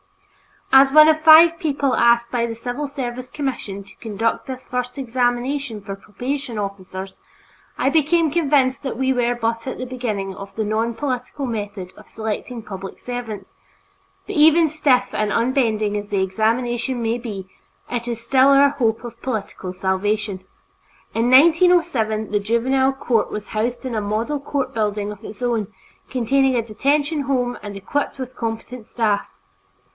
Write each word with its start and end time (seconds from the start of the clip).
As 0.73 0.91
one 0.91 1.07
of 1.09 1.21
five 1.21 1.59
people 1.59 1.93
asked 1.95 2.31
by 2.31 2.47
the 2.47 2.55
civil 2.55 2.87
service 2.87 3.29
commission 3.29 3.83
to 3.83 3.95
conduct 3.97 4.47
this 4.47 4.67
first 4.67 4.97
examination 4.97 5.79
for 5.79 5.95
probation 5.95 6.57
officers, 6.57 7.19
I 7.77 7.89
became 7.89 8.31
convinced 8.31 8.81
that 8.81 8.97
we 8.97 9.13
were 9.13 9.35
but 9.35 9.67
at 9.67 9.77
the 9.77 9.85
beginning 9.85 10.33
of 10.33 10.55
the 10.55 10.63
nonpolitical 10.63 11.47
method 11.47 11.91
of 11.95 12.07
selecting 12.07 12.63
public 12.63 12.99
servants, 12.99 13.53
but 14.25 14.35
even 14.35 14.69
stiff 14.69 15.09
and 15.11 15.31
unbending 15.31 15.95
as 15.97 16.09
the 16.09 16.23
examination 16.23 17.01
may 17.03 17.19
be, 17.19 17.47
it 17.91 18.07
is 18.07 18.23
still 18.25 18.47
our 18.47 18.69
hope 18.69 19.03
of 19.03 19.21
political 19.21 19.71
salvation. 19.73 20.39
In 21.13 21.29
1907, 21.29 22.31
the 22.31 22.39
Juvenile 22.39 22.93
Court 22.93 23.29
was 23.29 23.47
housed 23.47 23.85
in 23.85 23.93
a 23.93 24.01
model 24.01 24.39
court 24.39 24.73
building 24.73 25.11
of 25.11 25.23
its 25.23 25.43
own, 25.43 25.67
containing 26.09 26.55
a 26.55 26.61
detention 26.63 27.23
home 27.23 27.55
and 27.61 27.77
equipped 27.77 28.17
with 28.17 28.31
a 28.31 28.35
competent 28.35 28.87
staff. 28.87 29.27